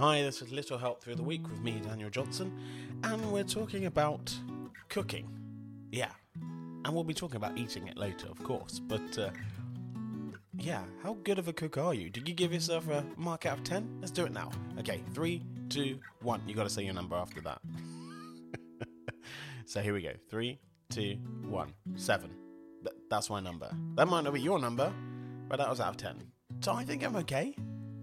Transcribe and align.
Hi, 0.00 0.22
this 0.22 0.40
is 0.40 0.50
Little 0.50 0.78
Help 0.78 1.02
Through 1.02 1.16
the 1.16 1.22
Week 1.22 1.46
with 1.46 1.60
me, 1.60 1.78
Daniel 1.84 2.08
Johnson, 2.08 2.58
and 3.04 3.30
we're 3.30 3.44
talking 3.44 3.84
about 3.84 4.34
cooking. 4.88 5.28
Yeah, 5.92 6.08
and 6.40 6.94
we'll 6.94 7.04
be 7.04 7.12
talking 7.12 7.36
about 7.36 7.58
eating 7.58 7.86
it 7.86 7.98
later, 7.98 8.26
of 8.30 8.42
course, 8.42 8.78
but 8.78 9.18
uh, 9.18 9.28
yeah, 10.56 10.84
how 11.02 11.18
good 11.22 11.38
of 11.38 11.48
a 11.48 11.52
cook 11.52 11.76
are 11.76 11.92
you? 11.92 12.08
Did 12.08 12.26
you 12.26 12.34
give 12.34 12.50
yourself 12.50 12.88
a 12.88 13.04
mark 13.18 13.44
out 13.44 13.58
of 13.58 13.64
10? 13.64 13.98
Let's 14.00 14.10
do 14.10 14.24
it 14.24 14.32
now. 14.32 14.50
Okay, 14.78 15.02
three, 15.12 15.42
two, 15.68 15.98
one. 16.22 16.40
You 16.46 16.54
gotta 16.54 16.70
say 16.70 16.82
your 16.82 16.94
number 16.94 17.16
after 17.16 17.42
that. 17.42 17.60
so 19.66 19.82
here 19.82 19.92
we 19.92 20.00
go. 20.00 20.14
Three, 20.30 20.60
two, 20.88 21.18
one, 21.42 21.74
seven. 21.96 22.30
Th- 22.82 22.96
that's 23.10 23.28
my 23.28 23.40
number. 23.40 23.70
That 23.96 24.08
might 24.08 24.24
not 24.24 24.32
be 24.32 24.40
your 24.40 24.58
number, 24.58 24.94
but 25.46 25.58
that 25.58 25.68
was 25.68 25.78
out 25.78 25.90
of 25.90 25.96
10. 25.98 26.22
So 26.62 26.72
I 26.72 26.84
think 26.84 27.04
I'm 27.04 27.16
okay. 27.16 27.54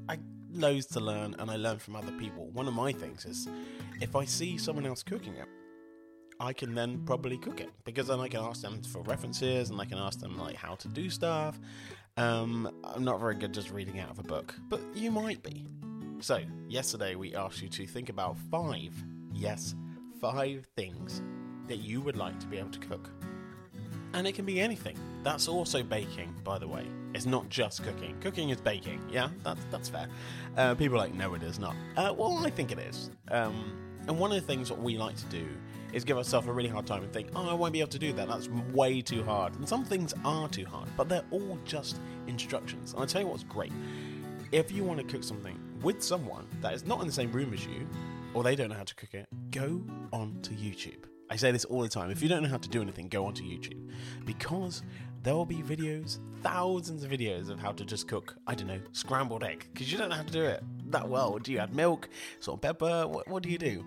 I 0.08 0.20
loads 0.58 0.86
to 0.88 1.00
learn 1.00 1.36
and 1.40 1.50
I 1.50 1.56
learn 1.56 1.78
from 1.80 1.96
other 1.96 2.12
people. 2.14 2.50
One 2.52 2.68
of 2.68 2.74
my 2.74 2.92
things 2.92 3.26
is 3.26 3.48
if 4.02 4.16
I 4.16 4.26
see 4.26 4.58
someone 4.58 4.86
else 4.86 5.04
cooking 5.04 5.36
it, 5.36 5.48
I 6.40 6.54
can 6.54 6.76
then 6.76 7.04
probably 7.06 7.38
cook 7.38 7.62
it 7.62 7.72
because 7.84 8.08
then 8.08 8.20
I 8.20 8.28
can 8.28 8.42
ask 8.42 8.62
them 8.62 8.82
for 8.84 9.02
references 9.04 9.70
and 9.70 9.82
I 9.82 9.86
can 9.86 9.98
ask 9.98 10.20
them 10.20 10.38
like 10.38 10.56
how 10.56 10.76
to 10.76 10.88
do 10.88 11.10
stuff. 11.10 11.60
Um, 12.18 12.72
I'm 12.84 13.04
not 13.04 13.20
very 13.20 13.36
good 13.36 13.54
just 13.54 13.72
reading 13.72 14.00
out 14.00 14.12
of 14.12 14.20
a 14.20 14.24
book, 14.24 14.56
but 14.70 14.82
you 14.94 15.12
might 15.12 15.42
be. 15.44 15.68
So, 16.20 16.42
yesterday 16.68 17.16
we 17.16 17.36
asked 17.36 17.62
you 17.62 17.70
to 17.70 17.86
think 17.86 18.10
about 18.10 18.38
five, 18.52 18.92
yes, 19.32 19.76
five 20.20 20.66
things 20.76 21.22
that 21.68 21.78
you 21.78 22.02
would 22.02 22.18
like 22.18 22.40
to 22.40 22.48
be 22.48 22.58
able 22.58 22.72
to 22.72 22.80
cook. 22.80 23.12
And 24.14 24.28
it 24.28 24.34
can 24.34 24.46
be 24.46 24.60
anything. 24.60 24.98
That's 25.24 25.48
also 25.48 25.84
baking, 25.84 26.34
by 26.44 26.58
the 26.58 26.68
way. 26.68 26.86
It's 27.14 27.26
not 27.26 27.50
just 27.50 27.84
cooking. 27.84 28.16
Cooking 28.22 28.50
is 28.50 28.62
baking. 28.62 29.02
Yeah, 29.12 29.30
that's 29.44 29.62
that's 29.72 29.90
fair. 29.90 30.08
Uh, 30.56 30.76
people 30.76 30.98
are 30.98 31.00
like, 31.00 31.14
no, 31.14 31.34
it 31.34 31.44
is 31.44 31.60
not. 31.60 31.76
Uh, 31.96 32.14
well, 32.16 32.38
I 32.46 32.50
think 32.50 32.72
it 32.72 32.80
is. 32.80 33.10
Um, 33.30 33.78
and 34.08 34.18
one 34.20 34.32
of 34.32 34.40
the 34.40 34.46
things 34.46 34.70
that 34.70 34.80
we 34.80 34.98
like 34.98 35.16
to 35.18 35.26
do 35.26 35.48
is 35.94 36.04
give 36.04 36.18
ourselves 36.18 36.48
a 36.48 36.52
really 36.52 36.70
hard 36.70 36.86
time 36.86 37.04
and 37.04 37.12
think, 37.12 37.30
oh, 37.36 37.50
I 37.50 37.54
won't 37.54 37.74
be 37.74 37.80
able 37.80 37.92
to 37.92 38.00
do 38.00 38.14
that. 38.14 38.28
That's 38.28 38.50
way 38.74 39.02
too 39.02 39.24
hard. 39.24 39.56
And 39.56 39.68
some 39.68 39.84
things 39.84 40.14
are 40.26 40.48
too 40.48 40.66
hard, 40.66 40.90
but 40.98 41.10
they're 41.10 41.26
all 41.32 41.58
just 41.66 42.00
instructions. 42.28 42.94
And 42.94 43.04
I 43.04 43.06
tell 43.06 43.22
you 43.22 43.28
what's 43.28 43.44
great. 43.44 43.72
If 44.52 44.72
you 44.72 44.84
want 44.84 45.00
to 45.00 45.06
cook 45.06 45.24
something 45.24 45.60
with 45.82 46.02
someone 46.02 46.46
that 46.62 46.74
is 46.74 46.86
not 46.86 47.02
in 47.02 47.08
the 47.08 47.14
same 47.14 47.32
room 47.32 47.54
as 47.54 47.66
you, 47.66 47.88
or 48.34 48.44
they 48.44 48.56
don't 48.56 48.70
know 48.70 48.76
how 48.76 48.84
to 48.84 48.96
cook 48.96 49.14
it, 49.14 49.28
go 49.52 49.82
on 50.14 50.40
to 50.44 50.52
YouTube. 50.52 51.04
I 51.30 51.36
say 51.36 51.52
this 51.52 51.66
all 51.66 51.82
the 51.82 51.90
time. 51.90 52.10
If 52.10 52.22
you 52.22 52.30
don't 52.30 52.44
know 52.44 52.50
how 52.50 52.58
to 52.58 52.70
do 52.70 52.82
anything, 52.82 53.10
go 53.10 53.26
onto 53.26 53.44
YouTube. 53.44 53.92
Because 54.26 54.82
there 55.24 55.36
will 55.36 55.46
be 55.46 55.58
videos, 55.58 56.20
thousands 56.42 57.04
of 57.04 57.12
videos 57.12 57.50
of 57.50 57.60
how 57.60 57.72
to 57.74 57.84
just 57.84 58.08
cook, 58.08 58.36
I 58.48 58.56
don't 58.56 58.68
know, 58.68 58.80
scrambled 58.94 59.44
egg. 59.44 59.68
Because 59.74 59.92
you 59.92 59.98
don't 59.98 60.10
know 60.10 60.16
how 60.16 60.24
to 60.24 60.32
do 60.32 60.44
it 60.44 60.64
that 60.92 61.08
well. 61.08 61.38
Do 61.38 61.52
you 61.52 61.60
add 61.60 61.76
milk, 61.76 62.10
salt 62.40 62.62
pepper? 62.62 63.08
What, 63.08 63.28
what 63.28 63.44
do 63.44 63.50
you 63.50 63.58
do? 63.58 63.86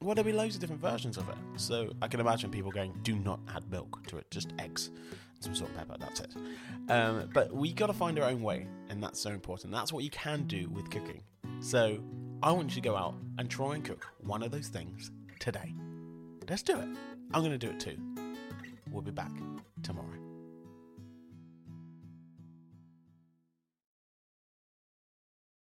Well, 0.00 0.14
there'll 0.14 0.30
be 0.30 0.36
loads 0.36 0.56
of 0.56 0.60
different 0.60 0.82
versions 0.82 1.16
of 1.16 1.28
it. 1.28 1.36
So 1.56 1.92
I 2.02 2.08
can 2.08 2.20
imagine 2.20 2.50
people 2.50 2.70
going, 2.70 2.92
do 3.02 3.14
not 3.14 3.40
add 3.54 3.70
milk 3.70 4.06
to 4.08 4.18
it, 4.18 4.30
just 4.30 4.52
eggs, 4.58 4.90
and 5.34 5.44
some 5.44 5.54
salt 5.54 5.70
and 5.70 5.78
pepper, 5.78 5.96
that's 5.98 6.20
it. 6.20 6.30
Um, 6.88 7.30
but 7.32 7.54
we 7.54 7.72
got 7.72 7.86
to 7.86 7.92
find 7.92 8.18
our 8.18 8.28
own 8.28 8.42
way, 8.42 8.66
and 8.90 9.02
that's 9.02 9.20
so 9.20 9.30
important. 9.30 9.72
That's 9.72 9.92
what 9.92 10.04
you 10.04 10.10
can 10.10 10.42
do 10.42 10.68
with 10.70 10.90
cooking. 10.90 11.22
So 11.60 12.00
I 12.42 12.50
want 12.50 12.70
you 12.70 12.74
to 12.74 12.80
go 12.80 12.96
out 12.96 13.14
and 13.38 13.48
try 13.48 13.76
and 13.76 13.84
cook 13.84 14.06
one 14.20 14.42
of 14.42 14.50
those 14.50 14.68
things 14.68 15.12
today. 15.38 15.72
Let's 16.52 16.62
do 16.62 16.78
it. 16.78 16.88
I'm 17.32 17.40
going 17.40 17.52
to 17.52 17.56
do 17.56 17.70
it 17.70 17.80
too. 17.80 17.96
We'll 18.90 19.00
be 19.00 19.10
back 19.10 19.32
tomorrow. 19.82 20.18